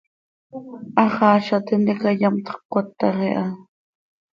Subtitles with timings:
[0.97, 3.45] Haxaaza tintica yamtxö cöcatax iha.